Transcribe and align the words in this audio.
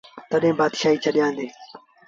تڏهيݩ 0.29 0.57
بآتشآهيٚ 0.59 1.01
ڇڏيآندي۔ 1.03 1.47